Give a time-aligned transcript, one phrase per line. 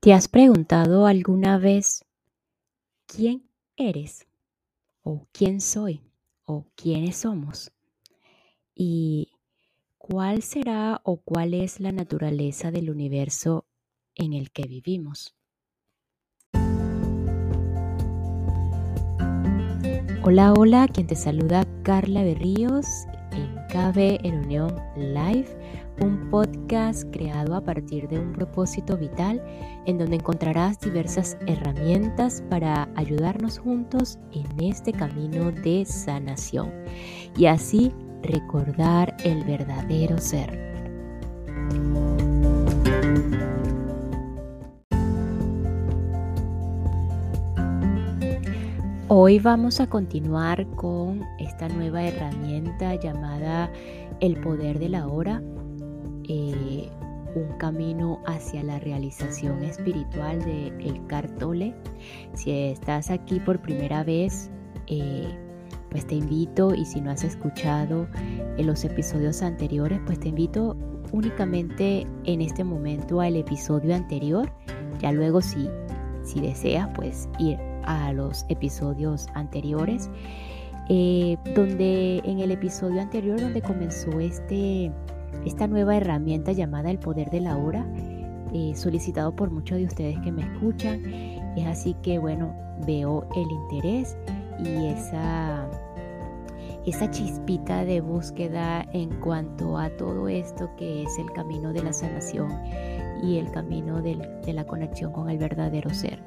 [0.00, 2.04] ¿Te has preguntado alguna vez
[3.06, 4.28] quién eres?
[5.02, 6.02] ¿O quién soy?
[6.44, 7.72] ¿O quiénes somos?
[8.76, 9.32] ¿Y
[9.96, 13.66] cuál será o cuál es la naturaleza del universo
[14.14, 15.34] en el que vivimos?
[20.22, 22.86] Hola, hola, quien te saluda Carla Berríos
[23.68, 25.48] KB en Unión Live,
[26.00, 29.42] un podcast creado a partir de un propósito vital
[29.86, 36.72] en donde encontrarás diversas herramientas para ayudarnos juntos en este camino de sanación
[37.36, 40.68] y así recordar el verdadero ser.
[49.10, 53.72] Hoy vamos a continuar con esta nueva herramienta llamada
[54.20, 55.42] el poder de la hora,
[56.28, 56.90] eh,
[57.34, 61.74] un camino hacia la realización espiritual de El Cartole.
[62.34, 64.50] Si estás aquí por primera vez,
[64.88, 65.26] eh,
[65.88, 68.06] pues te invito y si no has escuchado
[68.58, 70.76] en los episodios anteriores, pues te invito
[71.12, 74.52] únicamente en este momento al episodio anterior.
[75.00, 75.66] Ya luego si,
[76.22, 77.58] si deseas, pues ir
[77.88, 80.10] a los episodios anteriores,
[80.90, 84.92] eh, donde en el episodio anterior donde comenzó este,
[85.46, 87.86] esta nueva herramienta llamada el poder de la hora,
[88.52, 91.02] eh, solicitado por muchos de ustedes que me escuchan,
[91.56, 92.54] es así que bueno,
[92.86, 94.16] veo el interés
[94.62, 95.66] y esa
[96.86, 101.92] esa chispita de búsqueda en cuanto a todo esto que es el camino de la
[101.92, 102.50] sanación
[103.22, 106.22] y el camino de la conexión con el verdadero ser.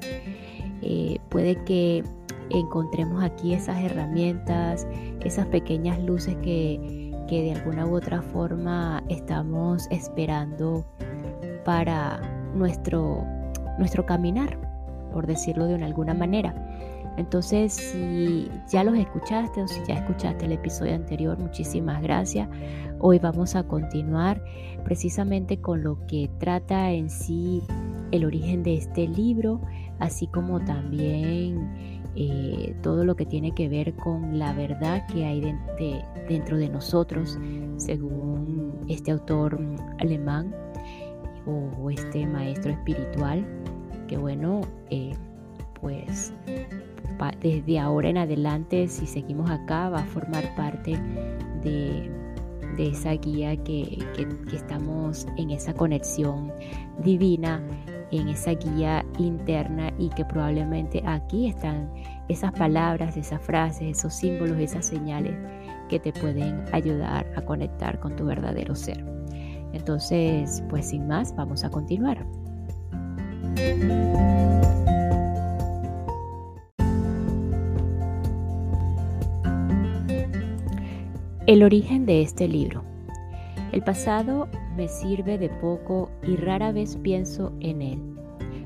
[0.82, 2.04] Eh, puede que
[2.50, 4.86] encontremos aquí esas herramientas,
[5.20, 10.84] esas pequeñas luces que, de alguna u otra forma estamos esperando
[11.64, 12.20] para
[12.54, 13.24] nuestro,
[13.78, 14.58] nuestro caminar,
[15.14, 16.54] por decirlo de alguna manera.
[17.16, 22.50] Entonces, si ya los escuchaste o si ya escuchaste el episodio anterior, muchísimas gracias.
[23.00, 24.42] Hoy vamos a continuar
[24.84, 27.62] precisamente con lo que trata en sí
[28.12, 29.60] el origen de este libro,
[29.98, 35.40] así como también eh, todo lo que tiene que ver con la verdad que hay
[36.28, 37.38] dentro de nosotros,
[37.76, 39.58] según este autor
[39.98, 40.54] alemán
[41.46, 43.44] o, este maestro espiritual,
[44.08, 45.14] que bueno, eh,
[45.80, 46.32] pues
[47.40, 50.98] desde ahora en adelante, si seguimos acá, va a formar parte
[51.62, 52.10] de,
[52.78, 56.52] esa guía que, que, estamos en esa conexión
[57.02, 57.62] divina,
[58.12, 61.90] en esa guía interna y que probablemente aquí están
[62.28, 65.34] esas palabras, esas frases, esos símbolos, esas señales
[65.88, 69.04] que te pueden ayudar a conectar con tu verdadero ser.
[69.72, 72.24] Entonces, pues sin más, vamos a continuar.
[81.46, 82.84] El origen de este libro.
[83.72, 88.00] El pasado me sirve de poco y rara vez pienso en él.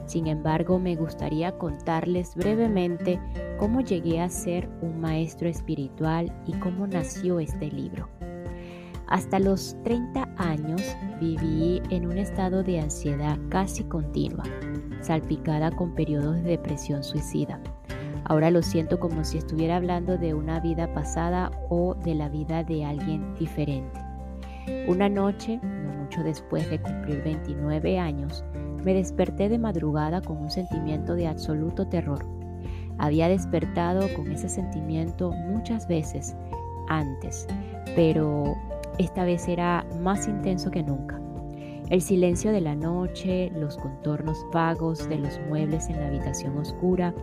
[0.07, 3.19] Sin embargo, me gustaría contarles brevemente
[3.59, 8.09] cómo llegué a ser un maestro espiritual y cómo nació este libro.
[9.09, 10.83] Hasta los 30 años
[11.21, 14.45] viví en un estado de ansiedad casi continua,
[15.01, 17.61] salpicada con periodos de depresión suicida.
[18.25, 22.65] Ahora lo siento como si estuviera hablando de una vida pasada o de la vida
[22.65, 24.01] de alguien diferente.
[24.89, 28.45] Una noche, no mucho después de cumplir 29 años,
[28.85, 32.25] me desperté de madrugada con un sentimiento de absoluto terror.
[32.99, 36.35] Había despertado con ese sentimiento muchas veces
[36.89, 37.47] antes,
[37.95, 38.57] pero
[38.99, 41.21] esta vez era más intenso que nunca.
[41.91, 47.15] El silencio de la noche, los contornos vagos de los muebles en la habitación oscura,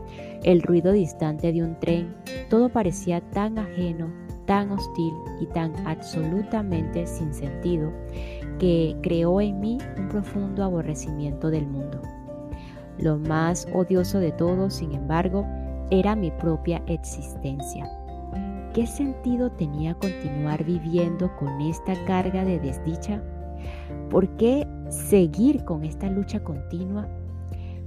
[0.44, 2.16] el ruido distante de un tren,
[2.50, 4.10] todo parecía tan ajeno,
[4.46, 7.92] tan hostil y tan absolutamente sin sentido
[8.60, 12.02] que creó en mí un profundo aborrecimiento del mundo.
[12.98, 15.46] Lo más odioso de todo, sin embargo,
[15.90, 17.90] era mi propia existencia.
[18.74, 23.22] ¿Qué sentido tenía continuar viviendo con esta carga de desdicha?
[24.10, 27.08] ¿Por qué seguir con esta lucha continua?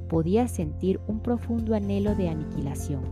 [0.08, 3.02] podía sentir un profundo anhelo de aniquilación,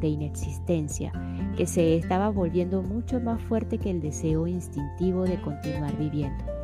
[0.00, 1.12] de inexistencia,
[1.56, 6.57] que se estaba volviendo mucho más fuerte que el deseo instintivo de continuar viviendo.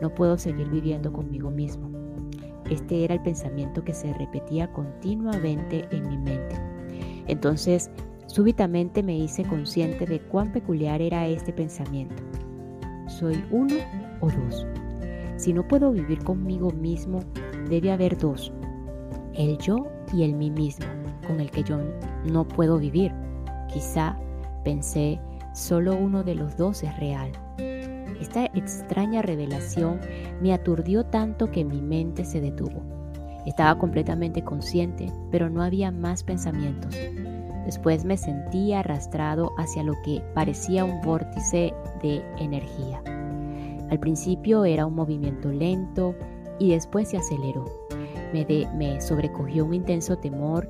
[0.00, 1.90] No puedo seguir viviendo conmigo mismo.
[2.70, 6.56] Este era el pensamiento que se repetía continuamente en mi mente.
[7.26, 7.90] Entonces,
[8.26, 12.22] súbitamente me hice consciente de cuán peculiar era este pensamiento.
[13.06, 13.76] ¿Soy uno
[14.20, 14.66] o dos?
[15.36, 17.20] Si no puedo vivir conmigo mismo,
[17.68, 18.52] debe haber dos,
[19.34, 20.86] el yo y el mí mismo,
[21.26, 21.78] con el que yo
[22.24, 23.12] no puedo vivir.
[23.72, 24.18] Quizá,
[24.64, 25.20] pensé,
[25.52, 27.30] solo uno de los dos es real.
[28.20, 30.00] Esta extraña revelación
[30.40, 32.82] me aturdió tanto que mi mente se detuvo.
[33.46, 36.96] Estaba completamente consciente, pero no había más pensamientos.
[37.64, 41.72] Después me sentí arrastrado hacia lo que parecía un vórtice
[42.02, 43.02] de energía.
[43.90, 46.14] Al principio era un movimiento lento
[46.58, 47.64] y después se aceleró.
[48.32, 50.68] Me, me sobrecogió un intenso temor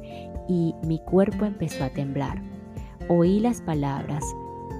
[0.48, 2.42] y mi cuerpo empezó a temblar.
[3.08, 4.24] Oí las palabras,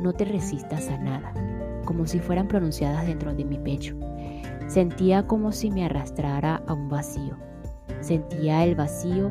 [0.02, 1.32] no te resistas a nada,
[1.84, 3.96] como si fueran pronunciadas dentro de mi pecho.
[4.66, 7.36] Sentía como si me arrastrara a un vacío.
[8.00, 9.31] Sentía el vacío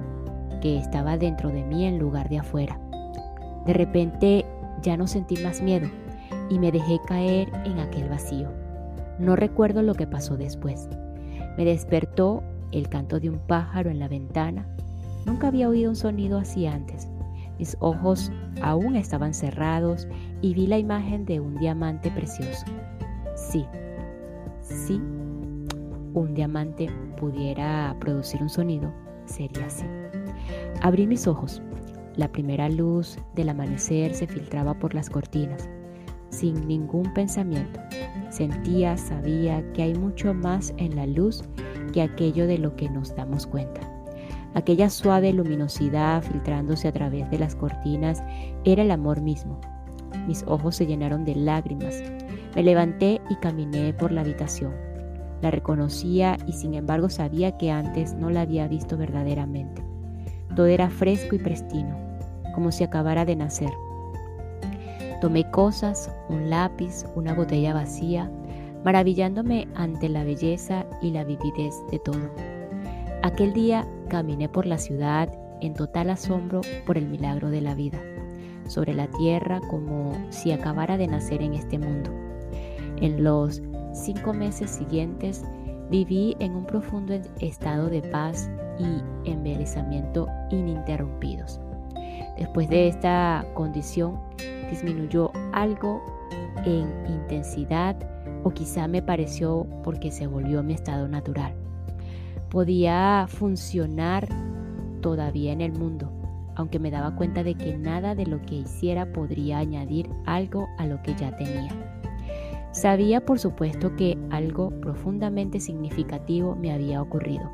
[0.61, 2.79] que estaba dentro de mí en lugar de afuera.
[3.65, 4.45] De repente
[4.81, 5.87] ya no sentí más miedo
[6.49, 8.49] y me dejé caer en aquel vacío.
[9.19, 10.87] No recuerdo lo que pasó después.
[11.57, 14.67] Me despertó el canto de un pájaro en la ventana.
[15.25, 17.07] Nunca había oído un sonido así antes.
[17.59, 20.07] Mis ojos aún estaban cerrados
[20.41, 22.65] y vi la imagen de un diamante precioso.
[23.35, 23.65] Sí,
[24.61, 25.01] sí,
[26.13, 28.91] un diamante pudiera producir un sonido,
[29.25, 29.85] sería así.
[30.81, 31.61] Abrí mis ojos.
[32.15, 35.67] La primera luz del amanecer se filtraba por las cortinas,
[36.29, 37.79] sin ningún pensamiento.
[38.29, 41.43] Sentía, sabía que hay mucho más en la luz
[41.91, 43.92] que aquello de lo que nos damos cuenta.
[44.55, 48.23] Aquella suave luminosidad filtrándose a través de las cortinas
[48.65, 49.59] era el amor mismo.
[50.27, 52.01] Mis ojos se llenaron de lágrimas.
[52.55, 54.73] Me levanté y caminé por la habitación.
[55.41, 59.83] La reconocía y sin embargo sabía que antes no la había visto verdaderamente.
[60.55, 61.97] Todo era fresco y prestino,
[62.53, 63.71] como si acabara de nacer.
[65.19, 68.31] Tomé cosas, un lápiz, una botella vacía,
[68.85, 72.29] maravillándome ante la belleza y la vividez de todo.
[73.23, 75.27] Aquel día caminé por la ciudad
[75.59, 77.99] en total asombro por el milagro de la vida,
[78.67, 82.11] sobre la tierra como si acabara de nacer en este mundo.
[82.97, 85.43] En los cinco meses siguientes
[85.89, 91.59] viví en un profundo estado de paz y embelezamiento ininterrumpidos.
[92.37, 94.19] Después de esta condición
[94.69, 96.03] disminuyó algo
[96.65, 97.95] en intensidad
[98.43, 101.62] o quizá me pareció porque se volvió mi estado natural.
[102.53, 104.27] Podía funcionar
[105.01, 106.13] todavía en el mundo,
[106.55, 110.85] aunque me daba cuenta de que nada de lo que hiciera podría añadir algo a
[110.85, 111.71] lo que ya tenía.
[112.71, 117.49] Sabía por supuesto que algo profundamente significativo me había ocurrido,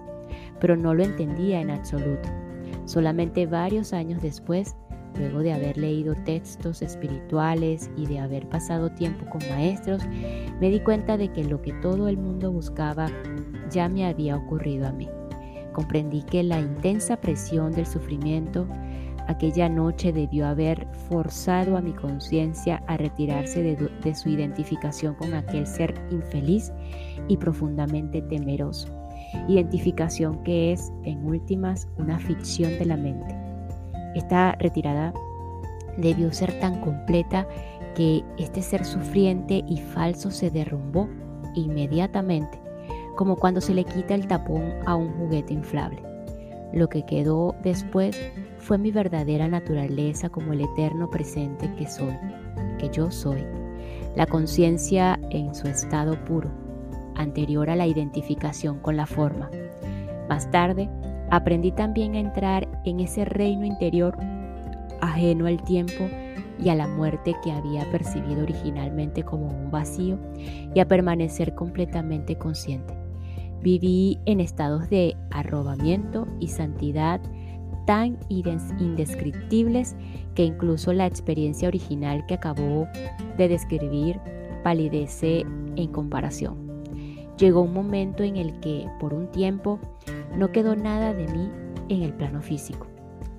[0.60, 2.28] pero no lo entendía en absoluto.
[2.84, 4.76] Solamente varios años después
[5.18, 10.04] Luego de haber leído textos espirituales y de haber pasado tiempo con maestros,
[10.62, 13.08] me di cuenta de que lo que todo el mundo buscaba
[13.70, 15.08] ya me había ocurrido a mí.
[15.74, 18.68] Comprendí que la intensa presión del sufrimiento
[19.28, 25.68] aquella noche debió haber forzado a mi conciencia a retirarse de, su identificación con aquel
[25.68, 26.72] ser infeliz
[27.28, 28.88] y profundamente temeroso.
[29.48, 33.50] Identificación que es, en últimas, una ficción de la mente
[34.16, 35.14] esta retirada
[35.98, 37.48] debió ser tan completa
[37.96, 41.10] que este ser sufriente y falso se derrumbó
[41.56, 42.60] inmediatamente,
[43.16, 46.02] como cuando se le quita el tapón a un juguete inflable.
[46.74, 48.20] Lo que quedó después
[48.60, 52.16] fue mi verdadera naturaleza como el eterno presente que soy,
[52.78, 53.44] que yo soy,
[54.16, 56.50] la conciencia en su estado puro,
[57.16, 59.50] anterior a la identificación con la forma.
[60.28, 60.90] Más tarde,
[61.32, 64.18] Aprendí también a entrar en ese reino interior
[65.00, 66.10] ajeno al tiempo
[66.62, 70.18] y a la muerte que había percibido originalmente como un vacío
[70.74, 72.94] y a permanecer completamente consciente.
[73.62, 77.22] Viví en estados de arrobamiento y santidad
[77.86, 79.96] tan indescriptibles
[80.36, 82.88] que incluso la experiencia original que acabó
[83.38, 84.20] de describir
[84.64, 86.70] palidece en comparación.
[87.38, 89.80] Llegó un momento en el que, por un tiempo,
[90.38, 91.50] no quedó nada de mí
[91.88, 92.89] en el plano físico.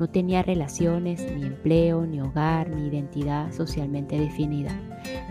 [0.00, 4.70] No tenía relaciones, ni empleo, ni hogar, ni identidad socialmente definida.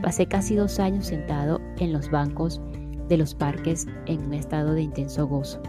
[0.03, 2.61] Pasé casi dos años sentado en los bancos
[3.07, 5.59] de los parques en un estado de intenso gozo.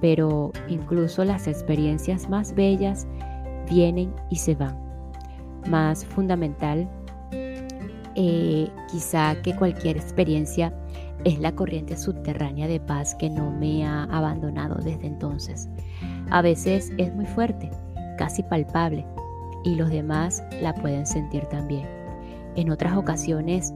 [0.00, 3.08] pero incluso las experiencias más bellas
[3.68, 4.78] vienen y se van.
[5.68, 6.88] Más fundamental,
[8.14, 10.72] eh, quizá que cualquier experiencia
[11.24, 15.68] es la corriente subterránea de paz que no me ha abandonado desde entonces.
[16.30, 17.68] A veces es muy fuerte,
[18.18, 19.06] casi palpable,
[19.64, 21.86] y los demás la pueden sentir también.
[22.56, 23.72] En otras ocasiones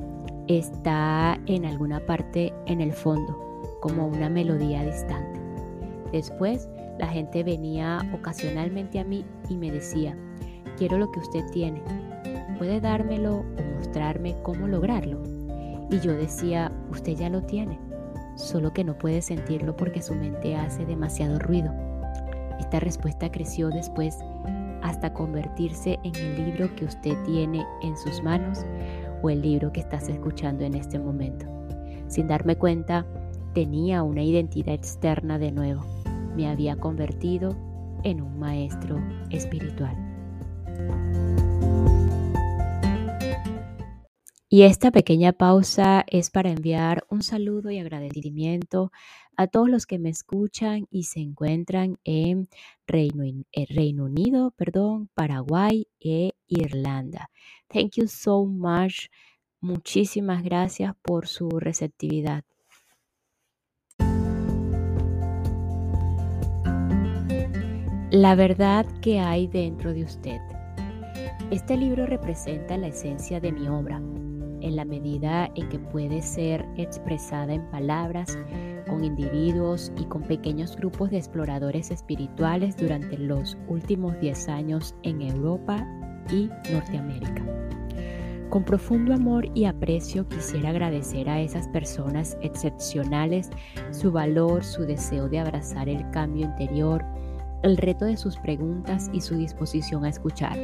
[0.49, 3.39] está en alguna parte en el fondo,
[3.81, 5.41] como una melodía distante.
[6.13, 6.69] Después,
[6.99, 10.17] la gente venía ocasionalmente a mí y me decía,
[10.77, 11.83] quiero lo que usted tiene,
[12.59, 15.23] ¿puede dármelo o mostrarme cómo lograrlo?
[15.91, 17.79] Y yo decía, usted ya lo tiene,
[18.37, 21.73] solo que no puede sentirlo porque su mente hace demasiado ruido.
[22.63, 24.19] Esta respuesta creció después
[24.83, 28.61] hasta convertirse en el libro que usted tiene en sus manos
[29.21, 31.45] o el libro que estás escuchando en este momento.
[32.07, 33.05] Sin darme cuenta,
[33.53, 35.83] tenía una identidad externa de nuevo.
[36.37, 37.57] Me había convertido
[38.05, 38.97] en un maestro
[39.31, 39.97] espiritual.
[44.49, 48.93] Y esta pequeña pausa es para enviar un saludo y agradecimiento
[49.43, 52.49] a todos los que me escuchan y se encuentran en
[52.87, 57.29] Reino, eh, Reino Unido, perdón, Paraguay e Irlanda.
[57.69, 59.09] Thank you so much.
[59.61, 62.45] Muchísimas gracias por su receptividad.
[68.11, 70.41] La verdad que hay dentro de usted.
[71.51, 73.97] Este libro representa la esencia de mi obra
[74.63, 78.39] en la medida en que puede ser expresada en palabras
[78.93, 85.23] con individuos y con pequeños grupos de exploradores espirituales durante los últimos 10 años en
[85.23, 85.89] Europa
[86.31, 87.43] y Norteamérica.
[88.51, 93.49] Con profundo amor y aprecio quisiera agradecer a esas personas excepcionales
[93.93, 97.03] su valor, su deseo de abrazar el cambio interior,
[97.63, 100.59] el reto de sus preguntas y su disposición a escuchar.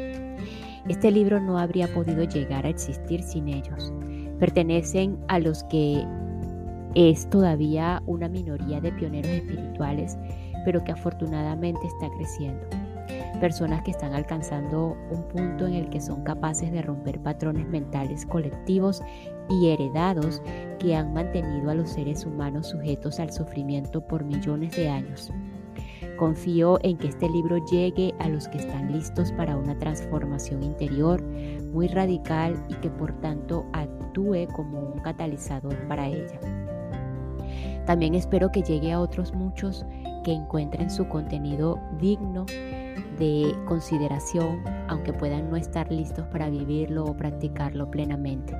[0.86, 3.90] Este libro no habría podido llegar a existir sin ellos.
[4.38, 6.04] Pertenecen a los que
[6.94, 10.18] es todavía una minoría de pioneros espirituales,
[10.64, 12.66] pero que afortunadamente está creciendo.
[13.40, 18.26] Personas que están alcanzando un punto en el que son capaces de romper patrones mentales
[18.26, 19.00] colectivos
[19.48, 20.42] y heredados
[20.78, 25.32] que han mantenido a los seres humanos sujetos al sufrimiento por millones de años.
[26.18, 31.22] Confío en que este libro llegue a los que están listos para una transformación interior
[31.72, 36.57] muy radical y que por tanto actúe como un catalizador para ella.
[37.88, 39.86] También espero que llegue a otros muchos
[40.22, 42.44] que encuentren su contenido digno
[43.18, 48.54] de consideración, aunque puedan no estar listos para vivirlo o practicarlo plenamente.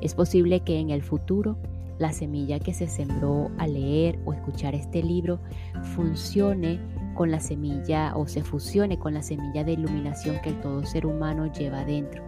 [0.00, 1.56] Es posible que en el futuro
[1.98, 5.38] la semilla que se sembró al leer o escuchar este libro
[5.94, 6.80] funcione
[7.14, 11.46] con la semilla o se fusione con la semilla de iluminación que todo ser humano
[11.52, 12.24] lleva dentro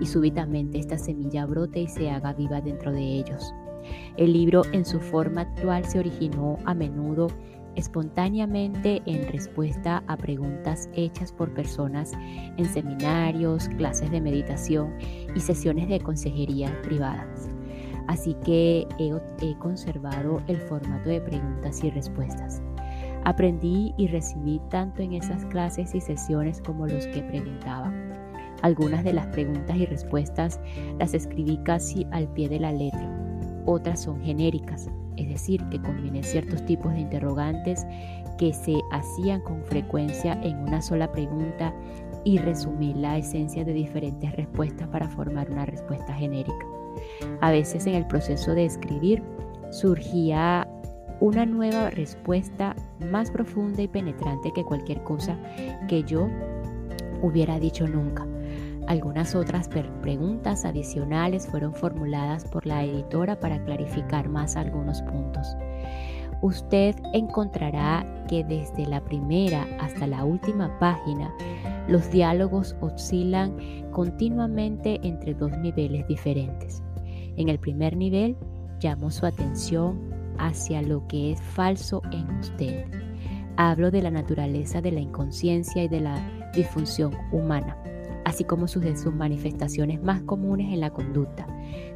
[0.00, 3.52] y súbitamente esta semilla brote y se haga viva dentro de ellos.
[4.16, 7.28] El libro en su forma actual se originó a menudo
[7.74, 12.12] espontáneamente en respuesta a preguntas hechas por personas
[12.56, 14.94] en seminarios, clases de meditación
[15.34, 17.48] y sesiones de consejería privadas.
[18.06, 22.62] Así que he, conservado el formato de preguntas y respuestas.
[23.24, 28.12] Aprendí y recibí tanto en esas clases y sesiones como los que preguntaban.
[28.60, 30.60] Algunas de las preguntas y respuestas
[30.98, 33.23] las escribí casi al pie de la letra.
[33.66, 37.86] Otras son genéricas, es decir, que convienen ciertos tipos de interrogantes
[38.38, 41.72] que se hacían con frecuencia en una sola pregunta
[42.24, 46.66] y resumí la esencia de diferentes respuestas para formar una respuesta genérica.
[47.40, 49.22] A veces en el proceso de escribir
[49.70, 50.68] surgía
[51.20, 52.74] una nueva respuesta
[53.10, 55.38] más profunda y penetrante que cualquier cosa
[55.88, 56.28] que yo
[57.22, 58.26] hubiera dicho nunca.
[58.86, 59.68] Algunas otras
[60.02, 65.56] preguntas adicionales fueron formuladas por la editora para clarificar más algunos puntos.
[66.42, 71.32] Usted encontrará que desde la primera hasta la última página
[71.88, 73.56] los diálogos oscilan
[73.90, 76.82] continuamente entre dos niveles diferentes.
[77.36, 78.36] En el primer nivel,
[78.80, 79.98] llamo su atención
[80.38, 82.84] hacia lo que es falso en usted.
[83.56, 87.76] Hablo de la naturaleza de la inconsciencia y de la disfunción humana,
[88.24, 91.46] así como sus, sus manifestaciones más comunes en la conducta,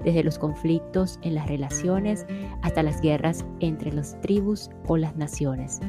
[0.05, 2.27] desde los conflictos en las relaciones
[2.63, 5.81] hasta las guerras entre las tribus o las naciones.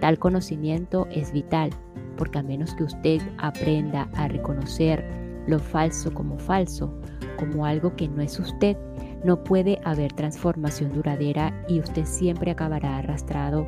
[0.00, 1.70] Tal conocimiento es vital,
[2.16, 5.04] porque a menos que usted aprenda a reconocer
[5.46, 6.92] lo falso como falso,
[7.38, 8.76] como algo que no es usted,
[9.24, 13.66] no puede haber transformación duradera y usted siempre acabará arrastrado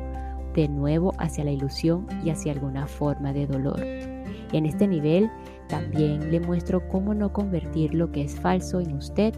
[0.53, 3.79] de nuevo hacia la ilusión y hacia alguna forma de dolor.
[3.81, 5.29] En este nivel
[5.69, 9.33] también le muestro cómo no convertir lo que es falso en usted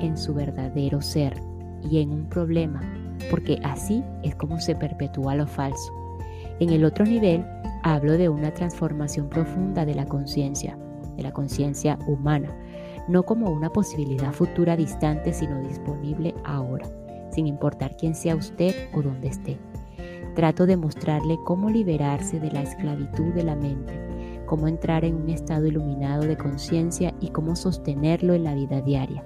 [0.00, 1.40] en su verdadero ser
[1.88, 2.82] y en un problema,
[3.30, 5.92] porque así es como se perpetúa lo falso.
[6.60, 7.44] En el otro nivel
[7.84, 10.76] hablo de una transformación profunda de la conciencia,
[11.16, 12.54] de la conciencia humana,
[13.08, 16.86] no como una posibilidad futura distante, sino disponible ahora,
[17.30, 19.58] sin importar quién sea usted o dónde esté.
[20.34, 24.07] Trato de mostrarle cómo liberarse de la esclavitud de la mente
[24.48, 29.22] cómo entrar en un estado iluminado de conciencia y cómo sostenerlo en la vida diaria.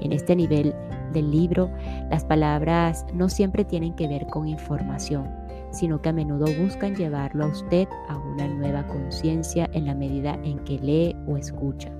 [0.00, 0.74] En este nivel
[1.12, 1.70] del libro,
[2.10, 5.28] las palabras no siempre tienen que ver con información,
[5.70, 10.38] sino que a menudo buscan llevarlo a usted a una nueva conciencia en la medida
[10.42, 11.90] en que lee o escucha.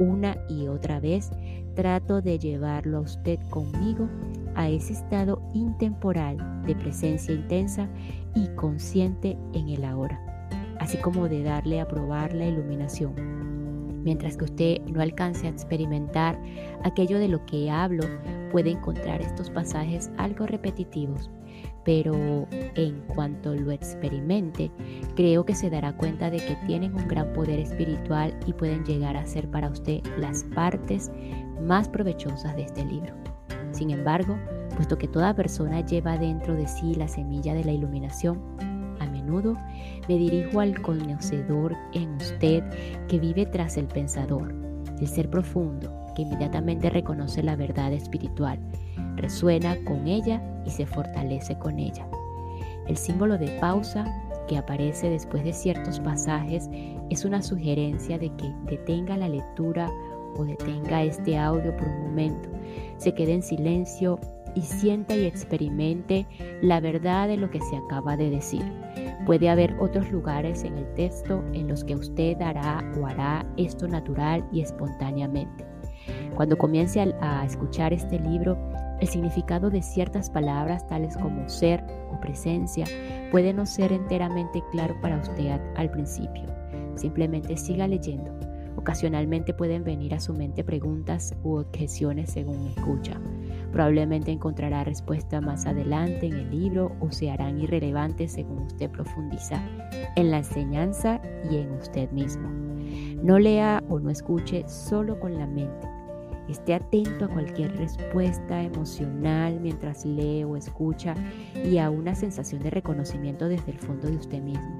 [0.00, 1.30] Una y otra vez
[1.74, 4.08] trato de llevarlo a usted conmigo
[4.54, 7.88] a ese estado intemporal de presencia intensa
[8.34, 10.35] y consciente en el ahora
[10.86, 13.12] así como de darle a probar la iluminación.
[14.04, 16.40] Mientras que usted no alcance a experimentar
[16.84, 18.04] aquello de lo que hablo,
[18.52, 21.28] puede encontrar estos pasajes algo repetitivos,
[21.84, 24.70] pero en cuanto lo experimente,
[25.16, 29.16] creo que se dará cuenta de que tienen un gran poder espiritual y pueden llegar
[29.16, 31.10] a ser para usted las partes
[31.60, 33.12] más provechosas de este libro.
[33.72, 34.38] Sin embargo,
[34.76, 38.40] puesto que toda persona lleva dentro de sí la semilla de la iluminación,
[39.26, 42.62] me dirijo al conocedor en usted
[43.08, 44.54] que vive tras el pensador,
[45.00, 48.58] el ser profundo que inmediatamente reconoce la verdad espiritual,
[49.16, 52.08] resuena con ella y se fortalece con ella.
[52.86, 54.04] El símbolo de pausa
[54.48, 56.70] que aparece después de ciertos pasajes
[57.10, 59.90] es una sugerencia de que detenga la lectura
[60.36, 62.48] o detenga este audio por un momento,
[62.98, 64.18] se quede en silencio
[64.54, 66.26] y sienta y experimente
[66.62, 68.62] la verdad de lo que se acaba de decir.
[69.26, 73.88] Puede haber otros lugares en el texto en los que usted hará o hará esto
[73.88, 75.66] natural y espontáneamente.
[76.36, 78.56] Cuando comience a, escuchar este libro,
[79.00, 82.86] el significado de ciertas palabras tales como ser o presencia
[83.32, 86.44] puede no ser enteramente claro para usted al principio.
[86.94, 88.30] Simplemente siga leyendo.
[88.76, 93.20] Ocasionalmente pueden venir a su mente preguntas u objeciones según escucha.
[93.76, 99.62] Probablemente encontrará respuesta más adelante en el libro o se harán irrelevantes según usted profundiza
[100.16, 102.48] en la enseñanza y en usted mismo.
[103.22, 105.86] No lea o no escuche solo con la mente.
[106.48, 111.12] Esté atento a cualquier respuesta emocional mientras lee o escucha
[111.62, 114.78] y a una sensación de reconocimiento desde el fondo de usted mismo.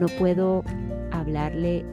[0.00, 0.64] No puedo
[1.12, 1.84] hablarle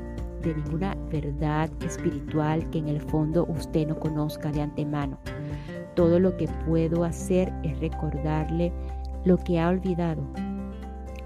[0.41, 5.19] de ninguna verdad espiritual que en el fondo usted no conozca de antemano.
[5.99, 8.71] Todo lo que puedo hacer es recordarle
[9.25, 10.23] lo que ha olvidado,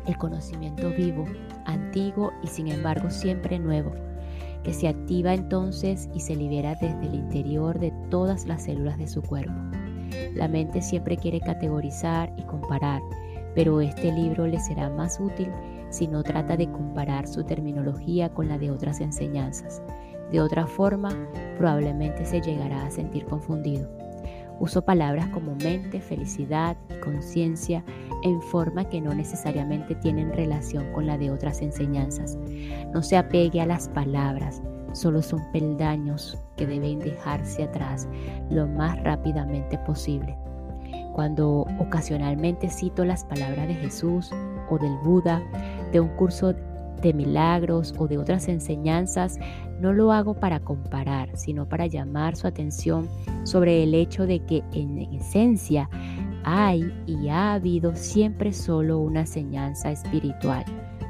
[0.07, 1.25] el conocimiento vivo,
[1.65, 3.91] antiguo y sin embargo siempre nuevo,
[4.63, 9.05] que se activa entonces y se libera desde el interior de todas las células de
[9.05, 9.53] su cuerpo.
[10.33, 13.03] La mente siempre quiere categorizar y comparar,
[13.53, 15.51] pero este libro le será más útil
[15.91, 19.83] si no trata de comparar su terminología con la de otras enseñanzas.
[20.31, 21.09] De otra forma,
[21.59, 23.88] probablemente se llegará a sentir confundido.
[24.63, 27.84] Uso palabras como mente, felicidad y conciencia
[28.23, 32.38] en forma que no necesariamente tienen relación con la de otras enseñanzas.
[32.93, 34.62] No se apegue a las palabras,
[34.93, 38.08] solo son peldaños que deben dejarse atrás
[38.49, 40.38] lo más rápidamente posible.
[41.12, 44.32] Cuando ocasionalmente cito las palabras de Jesús
[44.69, 45.43] o del Buda,
[45.91, 46.56] de un curso
[47.03, 49.37] de milagros o de otras enseñanzas,
[49.79, 53.07] no lo hago para comparar, sino para llamar su atención
[53.43, 55.89] sobre el hecho de que en esencia
[56.43, 60.65] hay y ha habido siempre solo una enseñanza espiritual,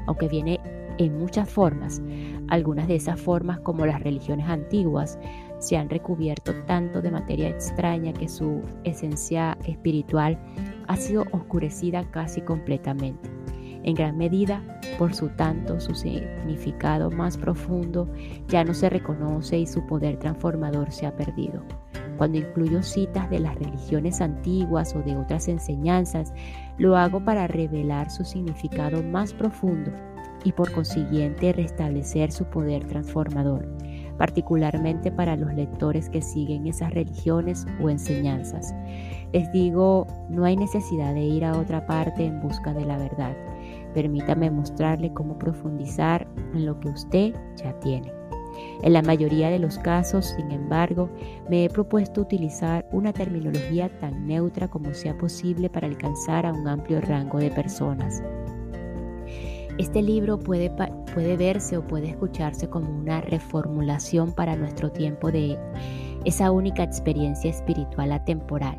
[0.06, 0.60] aunque viene
[0.98, 2.02] en muchas formas.
[2.48, 5.18] Algunas de esas formas, como las religiones antiguas,
[5.58, 10.38] se han recubierto tanto de materia extraña que su esencia espiritual
[10.86, 13.43] ha sido oscurecida casi completamente.
[13.84, 14.62] En gran medida,
[14.98, 18.08] por su tanto, su significado más profundo
[18.48, 21.62] ya no se reconoce y su poder transformador se ha perdido.
[22.16, 26.32] Cuando incluyo citas de las religiones antiguas o de otras enseñanzas,
[26.78, 29.90] lo hago para revelar su significado más profundo
[30.44, 33.68] y por consiguiente restablecer su poder transformador,
[34.16, 38.74] particularmente para los lectores que siguen esas religiones o enseñanzas.
[39.32, 43.34] Les digo, no hay necesidad de ir a otra parte en busca de la verdad.
[43.94, 48.12] Permítame mostrarle cómo profundizar en lo que usted ya tiene.
[48.82, 51.08] En la mayoría de los casos, sin embargo,
[51.48, 56.66] me he propuesto utilizar una terminología tan neutra como sea posible para alcanzar a un
[56.68, 58.22] amplio rango de personas.
[59.78, 65.58] Este libro puede, puede verse o puede escucharse como una reformulación para nuestro tiempo de
[66.24, 68.78] esa única experiencia espiritual atemporal,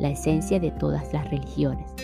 [0.00, 1.94] la esencia de todas las religiones.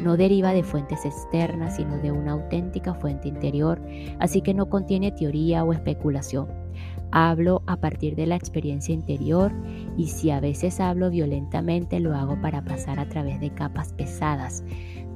[0.00, 3.80] No deriva de fuentes externas, sino de una auténtica fuente interior,
[4.18, 6.48] así que no contiene teoría o especulación.
[7.10, 9.52] Hablo a partir de la experiencia interior
[9.98, 14.64] y si a veces hablo violentamente lo hago para pasar a través de capas pesadas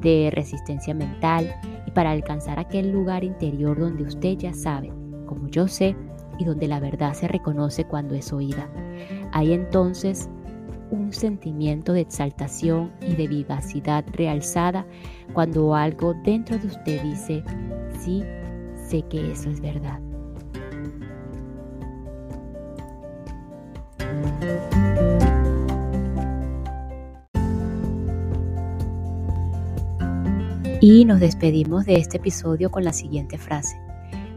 [0.03, 1.55] de resistencia mental
[1.87, 4.93] y para alcanzar aquel lugar interior donde usted ya sabe,
[5.27, 5.97] como yo sé,
[6.39, 8.69] y donde la verdad se reconoce cuando es oída.
[9.33, 10.29] Hay entonces
[10.90, 14.87] un sentimiento de exaltación y de vivacidad realzada
[15.33, 17.42] cuando algo dentro de usted dice,
[18.01, 18.22] sí,
[18.88, 20.01] sé que eso es verdad.
[30.81, 33.81] Y nos despedimos de este episodio con la siguiente frase.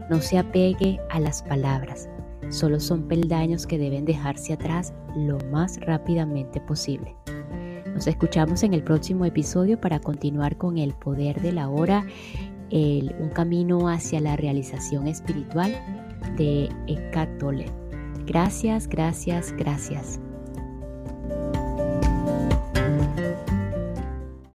[0.08, 2.08] No se apegue a las palabras,
[2.50, 7.16] solo son peldaños que deben dejarse atrás lo más rápidamente posible.
[7.94, 12.06] Nos escuchamos en el próximo episodio para continuar con el poder de la hora,
[12.70, 15.74] un camino hacia la realización espiritual
[16.36, 17.42] de Eckhart.
[18.26, 20.20] Gracias, gracias, gracias.